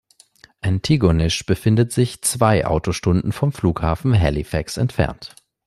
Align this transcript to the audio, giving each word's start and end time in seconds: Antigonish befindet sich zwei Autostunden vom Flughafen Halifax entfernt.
Antigonish 0.61 1.45
befindet 1.45 1.91
sich 1.91 2.23
zwei 2.23 2.65
Autostunden 2.65 3.31
vom 3.31 3.51
Flughafen 3.53 4.19
Halifax 4.19 4.77
entfernt. 4.77 5.35